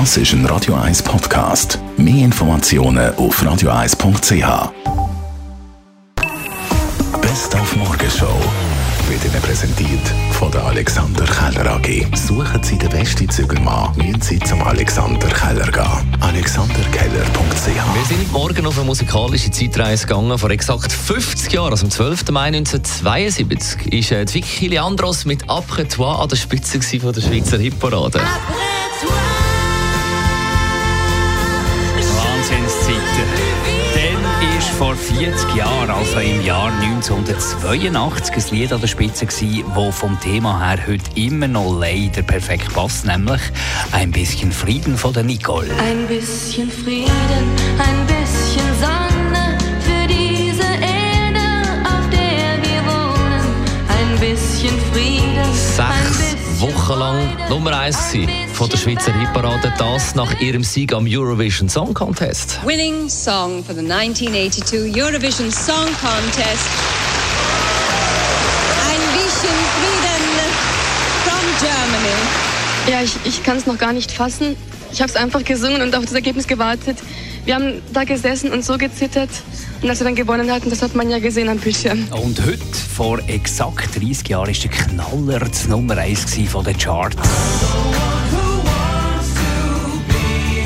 Das 0.00 0.16
ist 0.16 0.32
ein 0.32 0.44
Radio 0.46 0.74
1 0.74 1.04
Podcast. 1.04 1.78
Mehr 1.96 2.24
Informationen 2.24 3.14
auf 3.14 3.40
radio1.ch. 3.40 4.72
Best 7.20 7.54
auf 7.54 7.76
Morgenshow 7.76 8.26
wird 9.08 9.24
Ihnen 9.24 9.40
präsentiert 9.40 10.00
von 10.32 10.50
der 10.50 10.64
Alexander 10.64 11.24
Keller 11.24 11.76
AG. 11.76 12.08
Suchen 12.16 12.60
Sie 12.64 12.76
den 12.76 12.88
besten 12.88 13.30
Zügelmann, 13.30 13.96
müssen 13.96 14.20
Sie 14.20 14.40
zum 14.40 14.60
Alexander 14.64 15.28
Keller 15.28 15.70
gehen. 15.70 16.16
AlexanderKeller.ch 16.20 17.66
Wir 17.66 18.04
sind 18.16 18.32
morgen 18.32 18.66
auf 18.66 18.76
eine 18.76 18.86
musikalische 18.86 19.52
Zeitreise 19.52 20.08
gegangen. 20.08 20.36
Vor 20.36 20.50
exakt 20.50 20.90
50 20.90 21.52
Jahren, 21.52 21.70
also 21.70 21.84
am 21.84 21.92
12. 21.92 22.32
Mai 22.32 22.48
1972, 22.48 23.92
ist 23.92 24.10
äh, 24.10 24.26
Vicky 24.34 24.66
Leandros 24.66 25.24
mit 25.24 25.48
Après 25.48 25.88
toi 25.88 26.20
an 26.20 26.28
der 26.28 26.36
Spitze 26.36 26.80
von 26.98 27.12
der 27.12 27.20
Schweizer 27.20 27.58
Hitparade. 27.58 28.20
Ist 34.68 34.78
vor 34.78 34.94
40 34.94 35.54
Jahren, 35.56 35.90
also 35.90 36.18
im 36.20 36.44
Jahr 36.44 36.70
1982, 36.80 38.34
ein 38.34 38.58
Lied 38.58 38.72
an 38.72 38.80
der 38.80 38.86
Spitze 38.86 39.26
gewesen, 39.26 39.64
das 39.74 39.94
vom 39.94 40.18
Thema 40.20 40.64
her 40.64 40.86
heute 40.86 41.04
immer 41.20 41.48
noch 41.48 41.78
leider 41.78 42.22
perfekt 42.22 42.72
passt, 42.72 43.04
nämlich 43.04 43.40
«Ein 43.92 44.10
bisschen 44.10 44.52
Frieden» 44.52 44.96
von 44.96 45.12
der 45.12 45.22
Nicole. 45.22 45.70
Ein 45.78 46.06
bisschen 46.06 46.70
Frieden, 46.70 47.10
Sechs 55.52 56.36
Wochen 56.60 56.98
lang 56.98 57.36
Nummer 57.48 57.76
1 57.78 57.96
von 58.52 58.68
der 58.68 58.76
Schweizer 58.76 59.12
Hitparade. 59.18 59.72
Das 59.78 60.14
nach 60.14 60.40
ihrem 60.40 60.62
Sieg 60.62 60.92
am 60.92 61.06
Eurovision 61.08 61.68
Song 61.68 61.92
Contest. 61.92 62.60
winning 62.64 63.08
song 63.08 63.64
for 63.64 63.74
the 63.74 63.80
1982 63.80 64.94
Eurovision 64.94 65.50
Song 65.50 65.86
Contest. 66.00 66.68
Ein 68.88 69.00
bisschen 69.14 69.58
Frieden 69.74 70.24
from 71.24 71.44
Germany. 71.58 72.16
Ja, 72.86 73.02
ich, 73.02 73.14
ich 73.24 73.42
kann 73.42 73.56
es 73.56 73.66
noch 73.66 73.78
gar 73.78 73.92
nicht 73.92 74.10
fassen. 74.12 74.56
Ich 74.92 75.00
habe 75.00 75.10
es 75.10 75.16
einfach 75.16 75.44
gesungen 75.44 75.82
und 75.82 75.94
auf 75.96 76.04
das 76.04 76.12
Ergebnis 76.12 76.46
gewartet. 76.46 76.98
Wir 77.44 77.56
haben 77.56 77.82
da 77.92 78.04
gesessen 78.04 78.52
und 78.52 78.64
so 78.64 78.78
gezittert. 78.78 79.28
Und 79.82 79.90
als 79.90 80.00
wir 80.00 80.04
dann 80.04 80.14
gewonnen 80.14 80.50
hatten, 80.50 80.70
das 80.70 80.80
hat 80.80 80.94
man 80.94 81.10
ja 81.10 81.18
gesehen 81.18 81.50
am 81.50 81.58
Bildschirm. 81.58 82.08
Und 82.10 82.40
heute, 82.40 82.64
vor 82.96 83.18
exakt 83.26 84.00
30 84.00 84.28
Jahren, 84.28 84.50
ist 84.50 84.64
der 84.64 84.70
Knaller 84.70 85.40
das 85.40 85.68
Nummer 85.68 85.98
1 85.98 86.24
gewesen 86.24 86.48
von 86.48 86.64
den 86.64 86.78
Charts. 86.78 87.16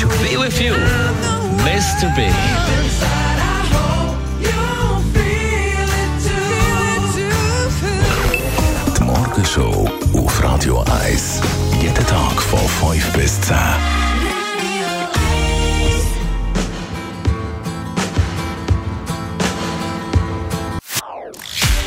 To 0.00 0.08
be 0.08 0.38
with 0.38 0.58
you, 0.60 0.74
Mr. 1.58 2.08
B. 2.16 2.22
Die 8.96 9.02
Morgenshow 9.02 9.90
auf 10.14 10.42
Radio 10.42 10.82
1. 11.04 11.40
Jeden 11.82 12.06
Tag 12.06 12.40
von 12.40 12.92
5 12.92 13.12
bis 13.12 13.40
10. 13.42 13.56